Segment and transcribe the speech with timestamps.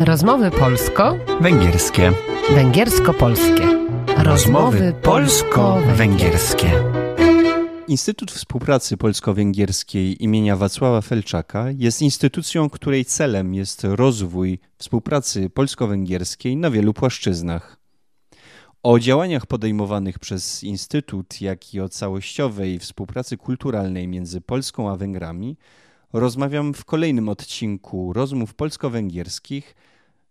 [0.00, 2.12] Rozmowy polsko, Węgierskie.
[2.54, 3.88] węgiersko-polskie.
[4.16, 6.70] Rozmowy polsko-węgierskie.
[7.88, 16.70] Instytut Współpracy Polsko-Węgierskiej imienia Wacława Felczaka jest instytucją, której celem jest rozwój współpracy polsko-węgierskiej na
[16.70, 17.76] wielu płaszczyznach.
[18.82, 25.56] O działaniach podejmowanych przez Instytut, jak i o całościowej współpracy kulturalnej między Polską a Węgrami
[26.14, 29.74] rozmawiam w kolejnym odcinku rozmów polsko-węgierskich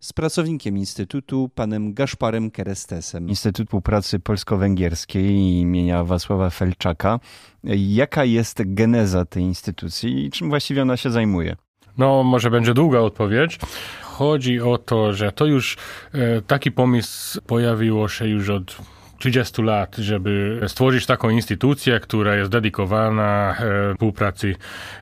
[0.00, 3.28] z pracownikiem Instytutu, panem Gaszparem Kerestesem.
[3.28, 7.20] Instytut Współpracy Polsko-Węgierskiej imienia Wacława Felczaka.
[7.64, 11.56] Jaka jest geneza tej instytucji i czym właściwie ona się zajmuje?
[11.98, 13.58] No, może będzie długa odpowiedź.
[14.02, 15.76] Chodzi o to, że to już
[16.12, 18.76] e, taki pomysł pojawiło się już od
[19.18, 24.54] 30 lat, żeby stworzyć taką instytucję, która jest dedykowana e, współpracy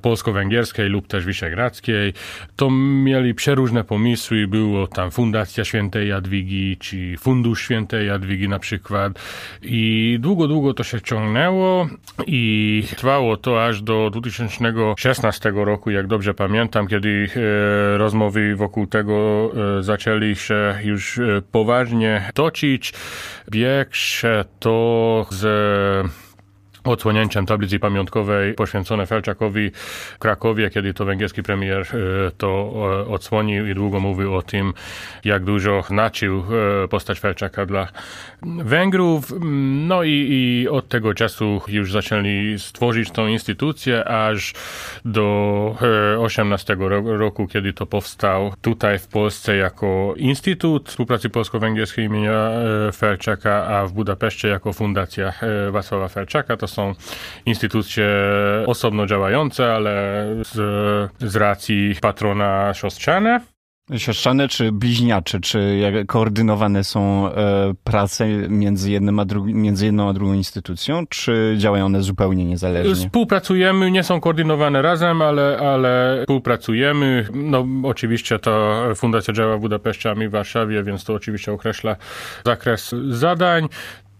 [0.02, 2.12] polsko-węgierskiej lub też wyszehradzkiej.
[2.56, 4.46] To mieli przeróżne pomysły.
[4.46, 9.12] Było tam Fundacja Świętej Jadwigi, czy Fundusz Świętej Jadwigi na przykład.
[9.62, 11.88] I długo, długo to się ciągnęło
[12.26, 19.50] i trwało to aż do 2016 roku, jak dobrze pamiętam, kiedy e, rozmowy wokół tego
[19.78, 21.20] e, zaczęli się już
[21.52, 22.92] poważnie toczyć.
[23.50, 25.42] Bieg się to z
[26.84, 29.70] odsłonięciem tablicy pamiątkowej poświęcone Felczakowi
[30.14, 32.72] w Krakowie, kiedy to węgierski premier e, to
[33.06, 34.72] e, odsłonił i długo mówił o tym,
[35.24, 36.44] jak dużo znaczył
[36.84, 37.88] e, postać Felczaka dla
[38.42, 39.32] Węgrów.
[39.86, 44.54] No i, i od tego czasu już zaczęli stworzyć tą instytucję, aż
[45.04, 45.76] do
[46.18, 52.50] 18 roku, kiedy to powstał tutaj w Polsce jako Instytut Współpracy Polsko-Węgierskiej imienia
[52.92, 55.32] Felczaka, a w Budapeszcie jako Fundacja
[55.70, 56.56] Wacława Felczaka.
[56.56, 56.94] To są
[57.46, 58.06] instytucje
[58.66, 60.56] osobno działające, ale z,
[61.20, 63.40] z racji patrona siostrzane.
[63.96, 65.40] Siostrzane czy bliźniacze?
[65.40, 71.06] Czy jak koordynowane są e, prace między, jednym a drugi, między jedną a drugą instytucją,
[71.06, 72.94] czy działają one zupełnie niezależnie?
[72.94, 77.28] Współpracujemy, nie są koordynowane razem, ale, ale współpracujemy.
[77.34, 81.96] No, oczywiście ta fundacja działa w Budapeszcie, a my w Warszawie, więc to oczywiście określa
[82.44, 83.68] zakres zadań.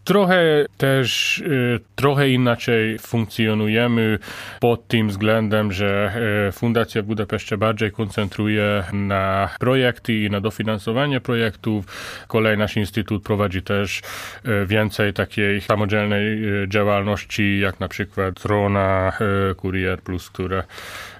[0.04, 4.18] Trochę też, y, trochę inaczej funkcjonujemy
[4.60, 6.12] pod tym względem, że
[6.48, 11.84] y, Fundacja w Budapeszcie bardziej koncentruje na projekty i na dofinansowanie projektów.
[12.28, 14.02] Kolej nasz instytut prowadzi też
[14.46, 19.12] y, więcej takiej samodzielnej działalności, jak na przykład Trona,
[19.56, 20.62] Courier Plus, które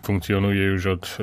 [0.03, 1.19] funkcjonuje już od,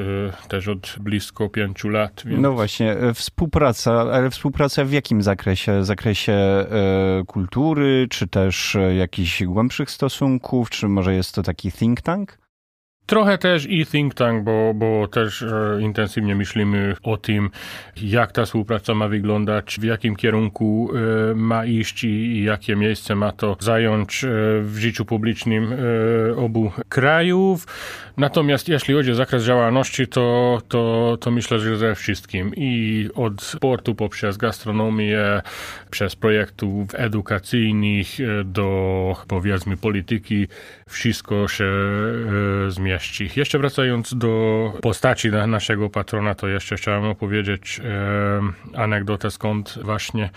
[0.47, 2.23] też od blisko pięciu lat.
[2.25, 2.41] Więc...
[2.41, 5.83] No właśnie, współpraca, ale współpraca w jakim zakresie?
[5.83, 6.65] Zakresie
[7.27, 7.48] kultury?
[7.49, 12.38] Kultury, czy też e, jakichś głębszych stosunków, czy może jest to taki think tank?
[13.09, 17.49] Trochę też i think tank, bo, bo też e, intensywnie myślimy o tym,
[18.01, 20.91] jak ta współpraca ma wyglądać, w jakim kierunku
[21.31, 24.27] e, ma iść i, i jakie miejsce ma to zająć e,
[24.61, 27.67] w życiu publicznym e, obu krajów.
[28.17, 33.41] Natomiast jeśli chodzi o zakres działalności, to, to, to myślę, że ze wszystkim i od
[33.41, 35.41] sportu poprzez gastronomię,
[35.91, 40.47] przez projektów edukacyjnych e, do powiedzmy polityki,
[40.87, 41.65] wszystko się
[42.67, 43.29] e, zmienia mieści.
[43.35, 47.81] Jeszcze wracając do postaci naszego patrona, to jeszcze chciałem opowiedzieć
[48.75, 50.29] e, anegdotę, skąd właśnie...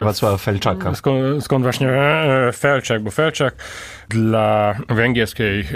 [0.00, 0.94] Wacława Felczaka.
[0.94, 3.54] Skąd, skąd właśnie e, Felczak, bo Felczak
[4.08, 5.66] dla węgierskiej e,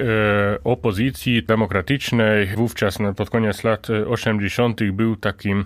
[0.65, 4.81] opozycji demokratycznej wówczas pod koniec lat 80.
[4.93, 5.65] był takim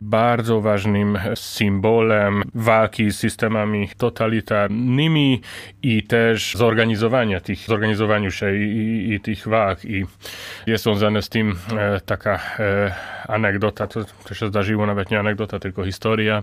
[0.00, 5.40] bardzo ważnym symbolem walki z systemami totalitarnymi
[5.82, 9.84] i też zorganizowania tych, zorganizowaniu się i, i, i tych walk.
[9.84, 10.06] I
[10.66, 12.94] jest związane z tym e, taka e,
[13.28, 16.42] anegdota, to, to się zdarzyło nawet nie anegdota, tylko historia.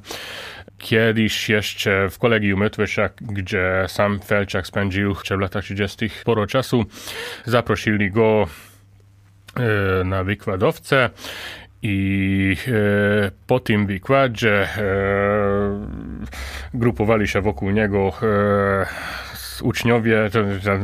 [0.78, 6.09] Kiedyś jeszcze w kolegium Mytwysiak, gdzie sam Felczak spędził w latach 30.
[6.09, 6.85] sporo czasu,
[7.45, 8.47] zaprosili go
[9.57, 11.09] e, na wykładowcę
[11.83, 14.88] i e, po tym wykładzie e,
[16.74, 18.86] grupowali się wokół niego e,
[19.61, 20.29] uczniowie,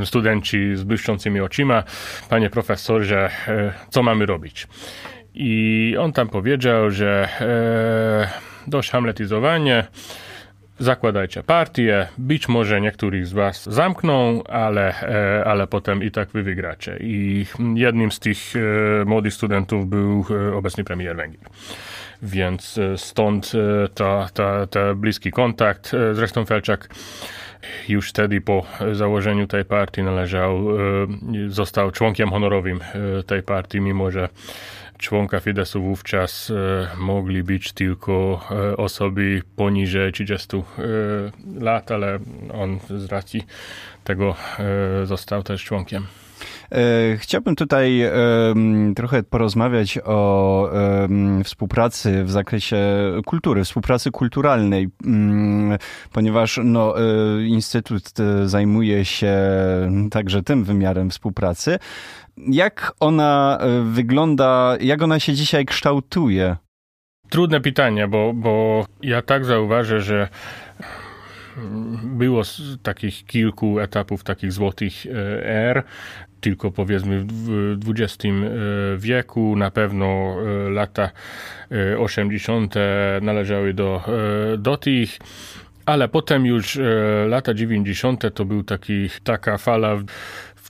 [0.06, 1.84] studenci z błyszczącymi oczyma,
[2.30, 4.68] panie profesorze, e, co mamy robić?
[5.34, 9.88] I on tam powiedział, że e, dość hamletyzowanie,
[10.80, 16.44] zakładajcie partię, być może niektórych z was zamkną, ale, e, ale potem i tak wy
[16.44, 16.98] wygracie.
[17.02, 17.46] I
[17.76, 18.38] jednym z tych
[19.06, 20.26] młodych studentów był
[20.56, 21.50] obecny premier Węgier.
[22.22, 23.52] Więc stąd
[23.96, 25.92] ta, ta, ta bliski kontakt.
[26.14, 26.90] Zresztą Felczak
[27.90, 31.08] już wtedy po założeniu tej partii należał, e,
[31.48, 34.30] został członkiem honorowym e, tej partii, mimo że
[34.98, 36.52] członka Fidesu wówczas
[36.98, 38.42] mogli być tylko
[38.78, 40.48] osoby poniżej 30
[41.60, 42.20] lat, ale
[42.54, 43.46] on z racji
[44.04, 44.36] tego
[45.04, 46.06] został też członkiem.
[46.72, 48.02] E, chciałbym tutaj
[48.96, 50.70] trochę porozmawiać o
[51.44, 52.78] współpracy w zakresie
[53.26, 54.90] kultury, współpracy kulturalnej,
[56.14, 57.04] ponieważ no, e,
[57.44, 59.36] Instytut e, zajmuje się
[60.12, 61.80] także tym wymiarem współpracy.
[62.38, 66.56] Jak ona wygląda, jak ona się dzisiaj kształtuje?
[67.30, 70.28] Trudne pytanie, bo, bo ja tak zauważę, że
[72.04, 72.42] było
[72.84, 74.94] takich kilku etapów, takich złotych
[75.44, 75.84] er,
[76.42, 78.30] tylko powiedzmy w XX e,
[78.98, 79.56] wieku.
[79.56, 80.36] Na pewno
[80.68, 81.12] e, lata
[82.00, 82.78] 80.
[82.78, 82.80] E,
[83.22, 84.04] należały do,
[84.58, 85.18] do tych.
[85.86, 86.80] Ale potem już
[87.28, 88.34] lata 90.
[88.34, 89.98] to był taki, taka fala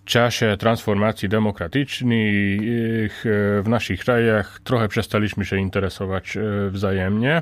[0.05, 3.23] czasie transformacji demokratycznych
[3.63, 7.41] w naszych krajach trochę przestaliśmy się interesować e, wzajemnie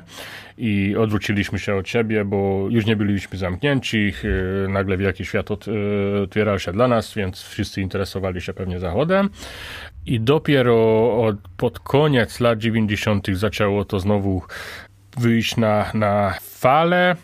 [0.58, 4.12] i odwróciliśmy się od siebie, bo już nie byliśmy zamknięci,
[4.64, 5.54] e, nagle wielki świat e,
[6.22, 9.30] otwierał się dla nas, więc wszyscy interesowali się pewnie Zachodem.
[10.06, 10.76] I dopiero
[11.22, 13.26] od, pod koniec lat 90.
[13.32, 14.42] zaczęło to znowu
[15.16, 17.16] wyjść na, na falę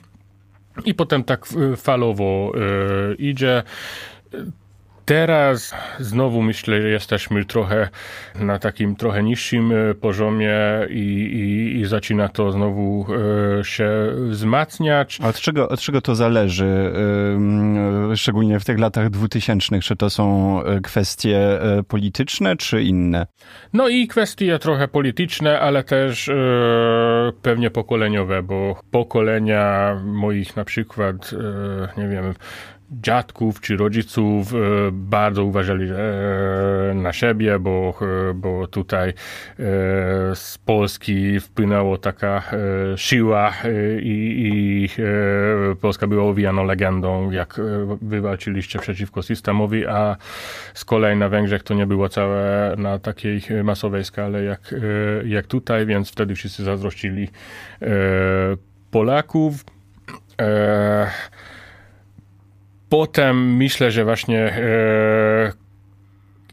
[0.84, 1.46] i potem tak
[1.76, 2.52] falowo
[3.18, 3.62] idzie.
[5.04, 7.88] Teraz znowu myślę, że jesteśmy trochę
[8.40, 10.56] na takim trochę niższym e, poziomie
[10.90, 13.06] i, i, i zaczyna to znowu
[13.60, 13.88] e, się
[14.28, 15.18] wzmacniać.
[15.22, 16.92] A od czego, od czego to zależy,
[18.16, 19.84] szczególnie w tych latach dwutysięcznych?
[19.84, 21.58] Czy to są e, kwestie
[21.88, 23.26] polityczne, czy inne?
[23.72, 26.30] No i kwestie trochę polityczne, ale też
[27.42, 31.34] pewnie pokoleniowe, bo pokolenia moich na przykład,
[31.96, 32.34] nie wiem,
[33.02, 34.56] dziadków czy rodziców e,
[34.92, 37.94] bardzo uważali e, na siebie, bo,
[38.30, 39.12] e, bo tutaj
[40.34, 42.42] z Polski wpłynęła taka
[42.96, 43.52] siła
[44.00, 44.88] i, i
[45.80, 47.60] Polska była owijana legendą, jak
[48.02, 50.16] wywalczyliście przeciwko systemowi, a
[50.74, 54.74] z kolei na Węgrzech to nie było całe na takiej masowej skale jak,
[55.24, 57.28] jak tutaj, więc wtedy wszyscy zazdrościli
[58.90, 59.64] Polaków.
[62.94, 65.52] Potem myślę, że właśnie e,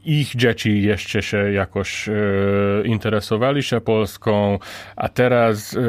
[0.06, 2.14] ich dzieci jeszcze się jakoś e,
[2.86, 4.60] interesowali się Polską,
[4.96, 5.80] a teraz e,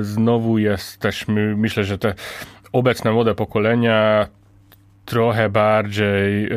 [0.00, 2.14] znowu jesteśmy, myślę, że te
[2.72, 4.26] obecne młode pokolenia
[5.04, 6.48] trochę bardziej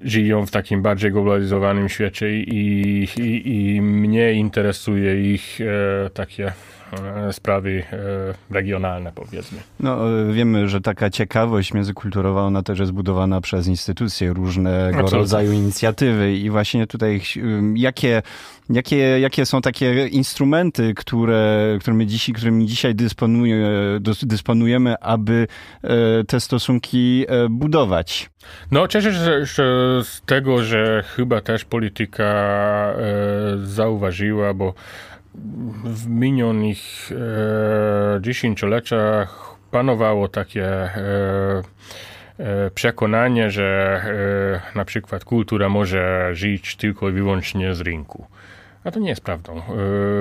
[0.00, 5.58] żyją w takim bardziej globalizowanym świecie i, i, i mnie interesuje ich
[6.14, 6.52] takie
[7.32, 9.58] sprawy e, regionalne, powiedzmy.
[9.80, 15.18] No, e, wiemy, że taka ciekawość międzykulturowa, ona też jest budowana przez instytucje, różnego Absolutnie.
[15.18, 17.20] rodzaju inicjatywy i właśnie tutaj
[17.74, 18.22] jakie
[18.72, 23.68] Jakie, jakie są takie instrumenty, które, którymi, dziś, którymi dzisiaj dysponuje,
[24.22, 25.46] dysponujemy, aby
[26.28, 28.30] te stosunki budować?
[28.70, 29.12] No, cieszę
[29.46, 29.62] się
[30.04, 32.94] z tego, że chyba też polityka
[33.62, 34.74] zauważyła, bo
[35.84, 41.62] w minionych e, dziesięcioleciach panowało takie e,
[42.38, 44.00] e, przekonanie, że
[44.74, 48.26] e, na przykład kultura może żyć tylko i wyłącznie z rynku.
[48.84, 49.58] A to nie jest prawdą.
[49.58, 49.62] E,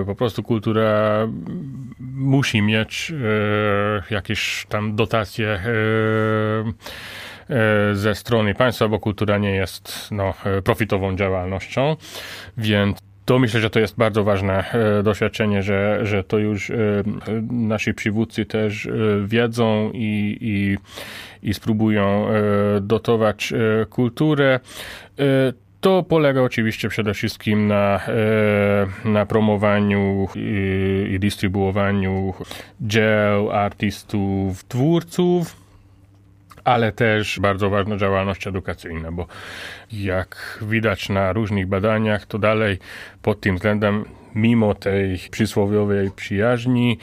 [0.06, 1.28] po prostu kultura
[2.00, 5.60] musi mieć e, jakieś tam dotacje
[7.94, 11.96] ze strony państwa, bo kultura nie jest no, profitową działalnością,
[12.58, 13.00] więc
[13.30, 16.76] to myślę, że to jest bardzo ważne e, doświadczenie, że, że to już e,
[17.52, 18.92] nasi przywódcy też e,
[19.26, 20.78] wiedzą i, i,
[21.50, 22.28] i spróbują
[22.82, 23.54] dotować
[23.90, 24.60] kulturę.
[25.82, 28.00] To polega oczywiście przede wszystkim na,
[29.06, 32.34] na promowaniu i, i dystrybuowaniu
[32.82, 35.69] dzieł artystów, twórców
[36.64, 39.28] ale też bardzo ważna działalność edukacyjna, bo
[39.92, 42.80] jak widać na różnych badaniach, to dalej
[43.22, 46.98] pod tym względem, mimo tej przysłowiowej przyjaźni,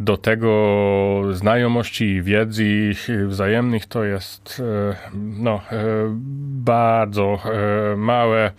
[0.00, 2.90] do tego znajomości i wiedzy
[3.26, 4.62] wzajemnych to jest
[4.92, 5.84] e, no, e,
[6.64, 8.50] bardzo e, małe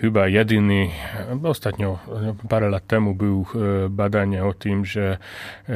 [0.00, 0.88] chyba jedyny,
[1.42, 1.98] ostatnio,
[2.48, 5.18] parę lat temu był e, badanie o tym, że
[5.68, 5.74] e,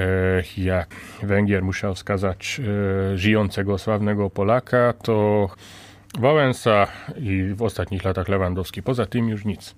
[0.57, 5.49] jak Węgier musiał skazać e, żyjącego sławnego Polaka, to
[6.19, 8.83] Wałęsa i w ostatnich latach Lewandowski.
[8.83, 9.75] Poza tym już nic.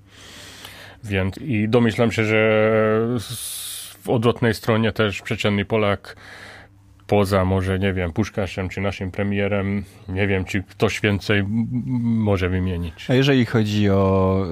[1.05, 2.38] Więc i domyślam się, że
[4.03, 6.17] w odwrotnej stronie też przeciętny Polak
[7.07, 11.45] poza może, nie wiem, Puszkaszem czy naszym premierem, nie wiem, czy ktoś więcej
[12.03, 13.11] może wymienić.
[13.11, 14.45] A jeżeli chodzi o,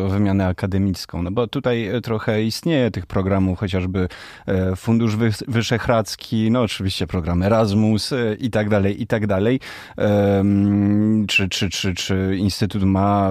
[0.00, 4.08] y, o wymianę akademicką, no bo tutaj trochę istnieje tych programów, chociażby
[4.46, 5.16] e, Fundusz
[5.48, 9.60] Wyszehradzki, no oczywiście program Erasmus e, i tak dalej, i tak dalej.
[11.28, 13.30] Czy, czy, czy, czy Instytut ma,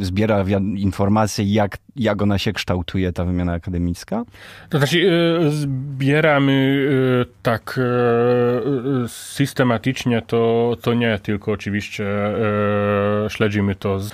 [0.00, 0.44] zbiera
[0.76, 4.24] informacje, jak, jak ona się kształtuje, ta wymiana akademicka?
[4.68, 5.10] To znaczy,
[5.50, 6.88] zbieramy
[7.42, 7.80] tak
[9.08, 12.04] systematycznie, to, to nie, tylko oczywiście
[13.28, 14.10] śledzimy to z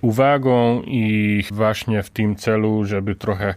[0.00, 3.54] uwagą i właśnie w tym celu, żeby trochę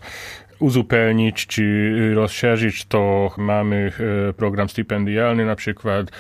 [0.62, 3.92] uzupełnić czy rozszerzyć, to mamy
[4.30, 6.12] e, program stypendialny na przykład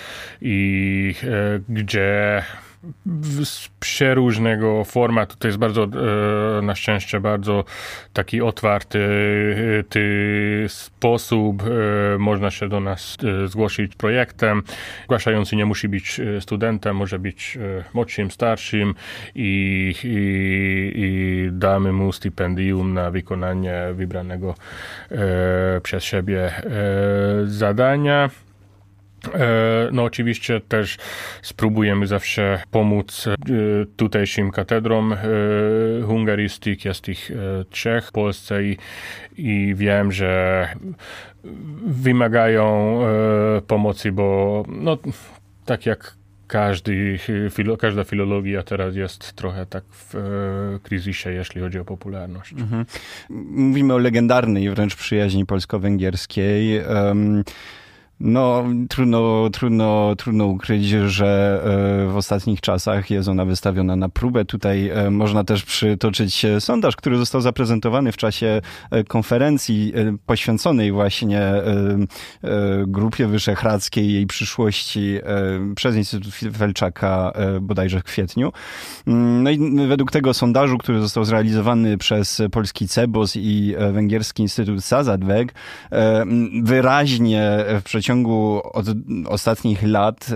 [0.41, 2.43] i e, gdzie
[3.79, 5.35] przeróżnego formatu.
[5.39, 7.63] To jest bardzo, e, na szczęście, bardzo
[8.13, 8.99] taki otwarty
[9.79, 11.63] e, ty sposób.
[11.63, 14.63] E, można się do nas zgłosić projektem.
[15.03, 17.57] Zgłaszający nie musi być studentem, może być
[17.93, 18.95] młodszym, starszym
[19.35, 24.55] i, i, i damy mu stypendium na wykonanie wybranego
[25.83, 26.51] przez siebie
[27.45, 28.29] zadania.
[29.33, 30.97] E, no oczywiście też
[31.41, 33.35] spróbujemy zawsze pomóc e,
[33.97, 35.17] tutejszym katedrom e,
[36.05, 36.85] hungarystyk.
[36.85, 37.31] Jest ich
[37.69, 38.77] trzech w Polsce i,
[39.37, 40.67] i wiem, że
[41.85, 42.99] wymagają
[43.67, 44.97] pomocy, bo no,
[45.65, 46.13] tak jak
[46.47, 47.19] każdy,
[47.79, 50.13] każda filologia teraz jest trochę tak w
[50.83, 52.53] kryzysie, jeśli chodzi o popularność.
[52.53, 52.85] Mhm.
[53.49, 56.81] Mówimy o legendarnej wręcz przyjaźni polsko-węgierskiej.
[56.85, 57.43] Um,
[58.23, 61.61] no, trudno, trudno, trudno ukryć, że
[62.07, 64.45] e, w ostatnich czasach jest ona wystawiona na próbę.
[64.45, 68.61] Tutaj e, można też przytoczyć sondaż, który został zaprezentowany w czasie
[68.91, 69.93] e, konferencji
[70.25, 71.51] poświęconej właśnie
[72.87, 75.19] Grupie Wyszehradzkiej, jej przyszłości
[75.75, 78.51] przez Instytut Felczaka bodajże w kwietniu.
[79.07, 84.83] Mm, no i według tego sondażu, który został zrealizowany przez polski CEBOS i węgierski Instytut
[84.83, 85.53] Sazadweg,
[86.63, 88.85] wyraźnie w przeciągu ciągu od
[89.27, 90.27] ostatnich lat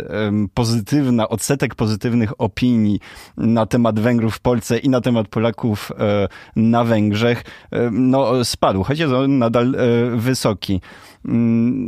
[0.54, 3.00] pozytywna, odsetek pozytywnych opinii
[3.38, 7.44] na temat Węgrów w Polsce i na temat Polaków e, na Węgrzech
[7.92, 9.78] no, spadł, jest on nadal e,
[10.18, 10.82] wysoki.
[11.26, 11.88] Mm,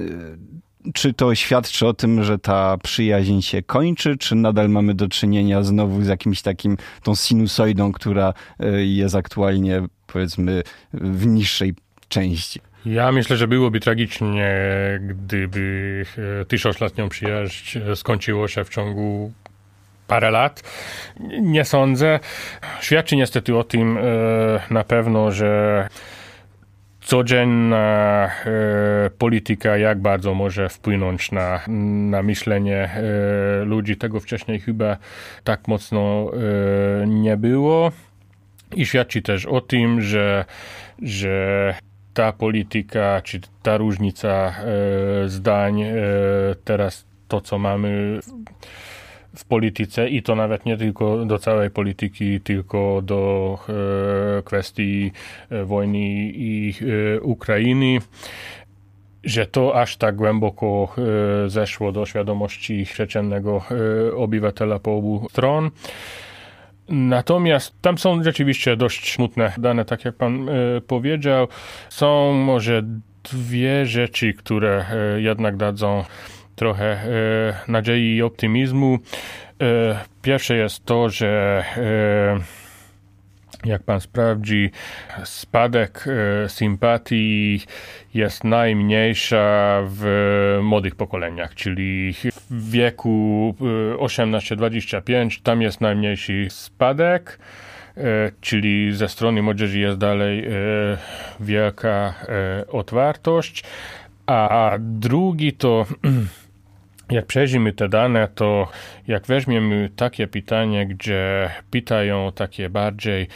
[0.93, 5.63] czy to świadczy o tym, że ta przyjaźń się kończy, czy nadal mamy do czynienia
[5.63, 10.63] znowu z jakimś takim, tą sinusoidą, która e, jest aktualnie, powiedzmy,
[10.93, 11.73] w niższej
[12.07, 12.59] części?
[12.89, 14.49] Ja myślę, że byłoby tragicznie,
[15.01, 16.05] gdyby
[16.41, 19.31] e, tysiącletnią przyjaźń skończyło się w ciągu
[20.07, 20.63] parę lat.
[21.41, 22.19] Nie sądzę.
[22.81, 24.01] Świadczy niestety o tym e,
[24.69, 25.87] na pewno, że
[27.01, 31.59] codzienna e, polityka jak bardzo może wpłynąć na,
[32.09, 32.89] na myślenie
[33.65, 33.97] ludzi.
[33.97, 34.97] Tego wcześniej chyba
[35.43, 36.31] tak mocno
[37.07, 37.91] nie było.
[38.75, 40.45] I świadczy też o tym, że,
[41.01, 41.73] że
[42.17, 45.95] ta polityka, czy ta różnica e, zdań, e,
[46.63, 48.19] teraz to, co mamy
[49.35, 55.11] w polityce i to nawet nie tylko do całej polityki, tylko do e, kwestii
[55.65, 55.99] wojny
[56.33, 56.73] i
[57.21, 57.97] Ukrainy,
[59.23, 60.95] że to aż tak głęboko
[61.47, 63.61] zeszło do świadomości przeciętnego
[64.15, 65.71] obywatela po obu stron.
[66.89, 71.47] Natomiast tam są rzeczywiście dość smutne dane, tak jak pan e, powiedział.
[71.89, 72.83] Są może
[73.31, 76.03] dwie rzeczy, które e, jednak dadzą
[76.55, 77.07] trochę e,
[77.67, 78.99] nadziei i optymizmu.
[80.21, 81.63] Pierwsze jest to, że
[83.65, 84.71] jak pan sprawdzi,
[85.23, 87.61] spadek e, sympatii
[88.13, 92.13] jest najmniejsza w młodych pokoleniach, czyli
[92.49, 93.55] w wieku
[93.97, 97.39] 18-25 tam jest najmniejszy spadek
[98.41, 100.45] czyli ze strony młodzieży jest dalej
[101.39, 102.13] wielka
[102.71, 103.63] otwartość,
[104.25, 105.85] a drugi to
[107.11, 108.67] jak przejrzymy te dane, to
[109.07, 113.27] jak weźmiemy takie pytanie, gdzie pytają takie bardziej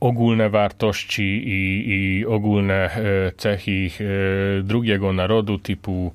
[0.00, 6.12] ogólne wartości i, i ogólne e, cechy e, drugiego narodu, typu,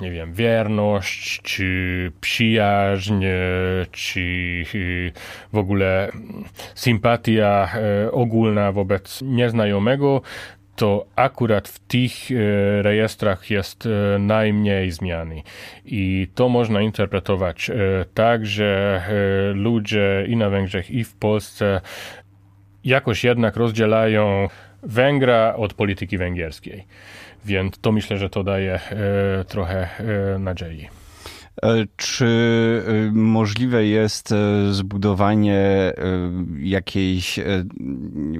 [0.00, 3.30] nie wiem, wierność, czy przyjaźń, e,
[3.92, 4.64] czy
[5.52, 6.12] w ogóle
[6.74, 7.72] sympatia
[8.12, 10.22] ogólna wobec nieznajomego,
[10.76, 12.34] to akurat w tych e,
[12.82, 15.42] rejestrach jest e, najmniej zmiany.
[15.84, 17.74] I to można interpretować e,
[18.14, 19.02] tak, że
[19.54, 21.80] ludzie i na Węgrzech, i w Polsce
[22.84, 24.48] jakoś jednak rozdzielają
[24.82, 26.86] Węgra od polityki węgierskiej.
[27.44, 28.80] Więc to myślę, że to daje
[29.48, 29.88] trochę
[30.38, 31.03] nadziei.
[31.62, 32.26] E, czy
[32.86, 35.92] e, możliwe jest e, zbudowanie
[36.58, 37.40] jakiejś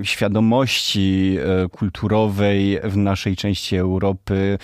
[0.03, 1.39] świadomości
[1.71, 4.59] kulturowej w naszej części Europy?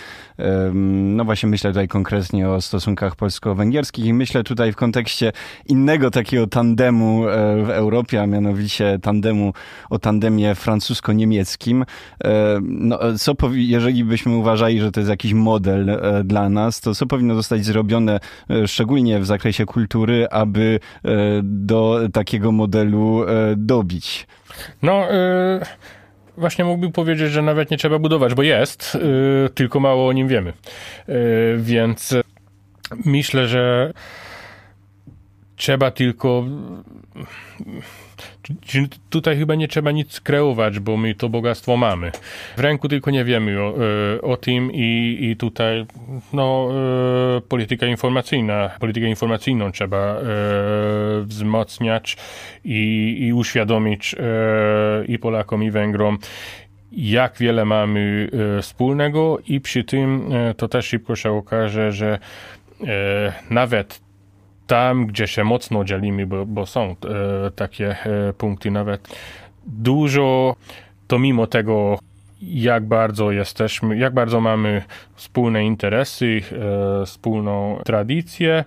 [0.73, 5.33] No właśnie myślę tutaj konkretnie o stosunkach polsko-węgierskich i myślę tutaj w kontekście
[5.67, 7.23] innego takiego tandemu
[7.65, 9.53] w Europie, a mianowicie tandemu
[9.91, 11.85] o tandemie francusko-niemieckim.
[12.63, 17.35] No, co jeżeli byśmy uważali, że to jest jakiś model dla nas, to co powinno
[17.35, 18.21] zostać zrobione
[18.67, 21.11] szczególnie w zakresie kultury, aby e,
[21.43, 24.27] do takiego modelu e, dobić?
[24.83, 25.09] No,
[26.37, 28.99] właśnie mógłbym powiedzieć, że nawet nie trzeba budować, bo jest,
[29.55, 30.53] tylko mało o nim wiemy.
[31.57, 32.15] Więc
[33.05, 33.93] myślę, że
[35.57, 36.45] trzeba tylko
[39.11, 42.13] Tutaj chyba nie trzeba nic kreować, bo my to bogactwo mamy.
[42.57, 43.75] W ręku tylko nie wiemy o,
[44.17, 45.87] e, o tym i, i tutaj
[46.33, 46.69] no,
[47.37, 50.23] e, polityka informacyjna, politykę informacyjną trzeba e,
[51.23, 52.17] wzmacniać
[52.65, 54.15] i, i uświadomić
[55.09, 56.19] i Polakom, i Węgrom,
[56.93, 58.29] jak wiele mamy
[58.63, 62.19] wspólnego i przy tym to też szybko się okaże, że
[63.51, 64.01] nawet
[64.71, 69.09] tam, gdzie się mocno dzielimy, bo, bo są e, takie e, punkty nawet
[69.67, 70.57] dużo,
[71.07, 71.99] to mimo tego,
[72.43, 74.83] jak bardzo jesteśmy, jak bardzo mamy
[75.15, 76.43] wspólne interesy,
[77.03, 78.65] e, wspólną tradycję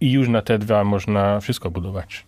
[0.00, 2.26] i już na te dwa można wszystko budować.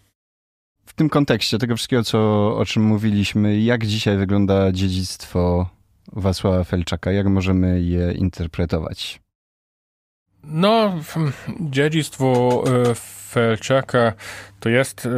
[0.86, 2.18] W tym kontekście tego wszystkiego, co,
[2.56, 5.68] o czym mówiliśmy, jak dzisiaj wygląda dziedzictwo
[6.12, 7.12] Wacława Felczaka?
[7.12, 9.20] Jak możemy je interpretować?
[10.44, 10.94] No,
[11.60, 12.94] dziedzictwo e,
[13.30, 14.12] Felczaka
[14.60, 15.10] to jest e,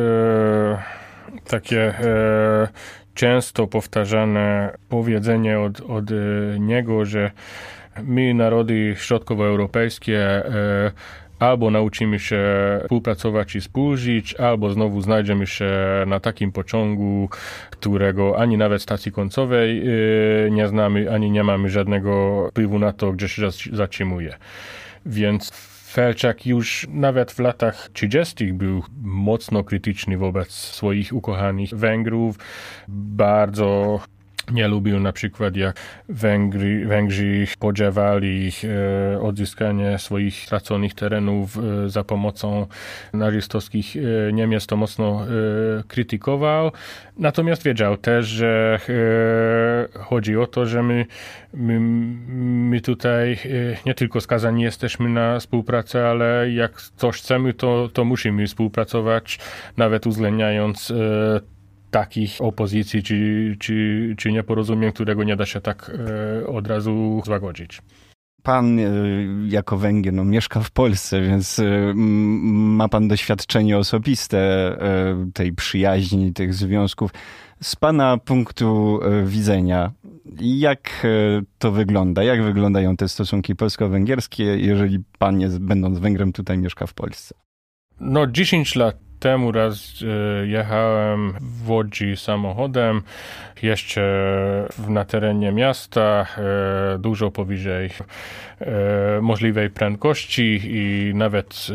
[1.48, 2.68] takie e,
[3.14, 6.04] często powtarzane powiedzenie od, od
[6.58, 7.30] niego, że
[8.02, 10.42] my, narody środkowoeuropejskie,
[11.38, 12.44] albo nauczymy się
[12.82, 15.70] współpracować i współżyć, albo znowu znajdziemy się
[16.06, 17.28] na takim pociągu,
[17.70, 19.82] którego ani nawet stacji końcowej
[20.50, 24.36] nie znamy, ani nie mamy żadnego wpływu na to, gdzie się zatrzymuje.
[25.06, 25.50] Więc
[25.90, 28.52] Felczak już nawet w latach 30.
[28.52, 32.38] był mocno krytyczny wobec swoich ukochanych Węgrów.
[32.88, 34.00] Bardzo
[34.52, 35.76] nie lubił na przykład, jak
[36.08, 38.52] Węgry, Węgrzy podziewali
[39.14, 42.66] e, odzyskanie swoich straconych terenów e, za pomocą
[43.12, 45.26] nazistowskich e, Niemiec, to mocno
[45.88, 46.72] krytykował.
[47.16, 48.80] Natomiast wiedział też, że
[49.98, 51.06] chodzi o to, że my,
[51.54, 51.80] my,
[52.70, 53.38] my tutaj
[53.86, 59.38] nie tylko skazani jesteśmy na współpracę, ale jak coś chcemy, to, to musimy współpracować,
[59.76, 60.92] nawet uwzględniając
[61.90, 65.90] takich opozycji czy, czy, czy nieporozumień, którego nie da się tak
[66.42, 67.82] e, od razu złagodzić.
[68.42, 68.82] Pan e,
[69.48, 74.40] jako Węgier no, mieszka w Polsce, więc e, ma pan doświadczenie osobiste
[75.34, 77.10] tej przyjaźni, tych związków.
[77.62, 79.92] Z pana punktu widzenia,
[80.40, 81.06] jak
[81.58, 82.22] to wygląda?
[82.22, 87.34] Jak wyglądają te stosunki polsko-węgierskie, jeżeli pan, jest, będąc Węgrem, tutaj mieszka w Polsce?
[88.00, 93.02] No, 10 lat temu raz e, jechałem w Łodzi samochodem,
[93.62, 94.02] jeszcze
[94.88, 97.90] na terenie miasta, e, dużo powyżej
[98.60, 101.66] e, możliwej prędkości i nawet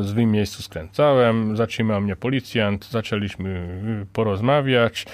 [0.00, 1.56] w złym miejscu skręcałem.
[1.56, 3.68] Zatrzymał mnie policjant, zaczęliśmy
[4.12, 5.06] porozmawiać.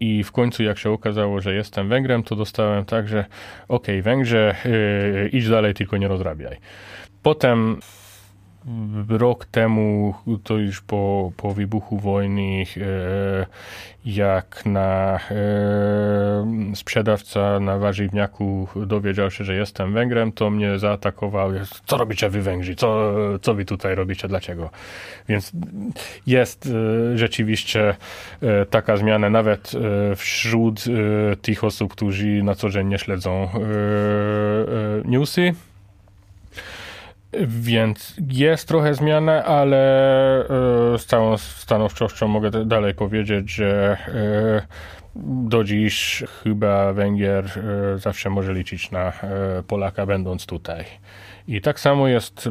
[0.00, 3.24] I w końcu, jak się okazało, że jestem Węgrem, to dostałem tak, że
[3.68, 4.54] okej, okay, Węgrze,
[5.32, 6.56] idź dalej, tylko nie rozrabiaj.
[7.22, 7.80] Potem
[9.08, 13.46] rok temu, to już po, po wybuchu wojny, e,
[14.04, 21.50] jak na e, sprzedawca na warzywniaku dowiedział się, że jestem Węgrem, to mnie zaatakował.
[21.86, 22.74] Co robicie wy Węgrzy?
[22.74, 24.28] Co, co wy tutaj robicie?
[24.28, 24.70] Dlaczego?
[25.28, 25.52] Więc
[26.26, 27.96] jest e, rzeczywiście
[28.70, 29.72] taka zmiana nawet
[30.16, 30.84] wśród
[31.42, 33.48] tych osób, którzy na co dzień nie śledzą
[35.04, 35.54] newsy.
[37.46, 39.78] Więc jest trochę zmiana, ale
[40.94, 44.66] e, z całą stanowczością mogę dalej powiedzieć, że e,
[45.48, 49.12] do dziś chyba Węgier e, zawsze może liczyć na
[49.66, 50.84] Polaka, będąc tutaj.
[51.48, 52.48] I tak samo jest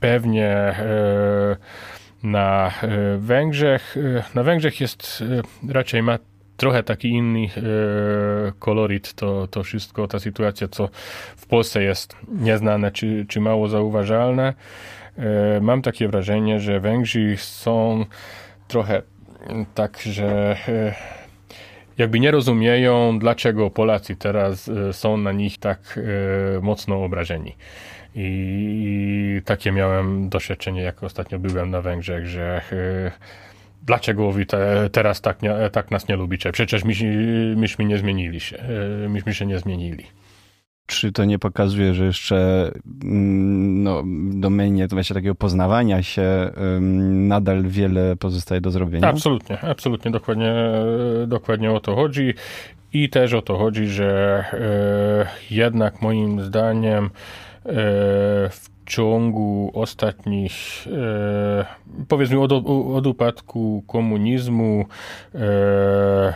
[0.00, 0.74] pewnie
[2.22, 2.72] na
[3.18, 3.96] Węgrzech.
[4.34, 5.24] Na Węgrzech jest
[5.68, 6.18] raczej ma
[6.56, 7.50] trochę taki inny e,
[8.58, 10.88] kolorit to, to wszystko, ta sytuacja, co
[11.36, 14.54] w Polsce jest nieznane czy, czy mało zauważalne.
[15.18, 18.04] E, mam takie wrażenie, że Węgrzy są
[18.68, 19.02] trochę
[19.74, 20.94] tak, że e,
[21.98, 26.00] jakby nie rozumieją, dlaczego Polacy teraz są na nich tak
[26.62, 27.56] mocno obrażeni.
[28.14, 32.62] I, takie miałem doświadczenie, jak ostatnio byłem na Węgrzech, że
[33.82, 36.52] dlaczego wy te, teraz tak, nie, tak nas nie lubicie?
[36.52, 38.64] Przecież myśmy, myśmy nie zmienili się.
[39.08, 40.04] Myśmy się nie zmienili.
[40.86, 42.70] Czy to nie pokazuje, że jeszcze
[43.04, 46.50] mm, no, domenie właśnie takiego poznawania się
[47.10, 49.08] nadal wiele pozostaje do zrobienia?
[49.08, 50.54] Absolutnie, absolutnie, dokładnie,
[51.26, 52.34] dokładnie o to chodzi.
[52.92, 57.10] I też o to chodzi, że e, jednak moim zdaniem e,
[58.50, 60.52] w ciągu ostatnich,
[60.86, 61.66] e,
[62.08, 62.52] powiedzmy od,
[62.96, 64.86] od upadku komunizmu,
[65.34, 66.34] e,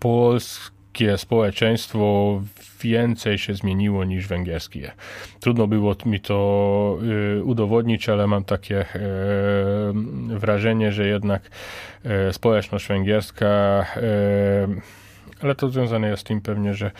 [0.00, 2.40] polskie społeczeństwo
[2.82, 4.92] więcej się zmieniło niż węgierskie.
[5.40, 6.98] Trudno było mi to
[7.38, 8.86] y, udowodnić, ale mam takie e,
[10.28, 11.42] wrażenie, że jednak
[12.04, 15.03] e, społeczność węgierska e,
[15.42, 16.90] ale to związane jest z tym pewnie, że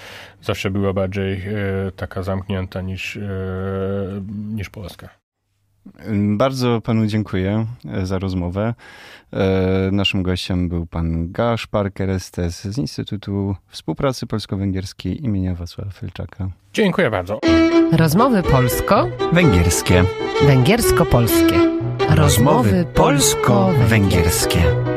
[0.43, 1.43] zawsze była bardziej
[1.97, 3.19] taka zamknięta niż,
[4.55, 5.09] niż Polska.
[6.37, 7.67] Bardzo panu dziękuję
[8.03, 8.75] za rozmowę.
[9.33, 16.49] E, naszym gościem był pan Gaspar Kerestes z Instytutu Współpracy Polsko-Węgierskiej imienia Wacława Felczaka.
[16.73, 17.41] Dziękuję bardzo.
[17.93, 20.05] Rozmowy polsko-węgierskie.
[20.47, 21.57] Węgiersko-polskie.
[22.17, 24.94] Rozmowy polsko-węgierskie.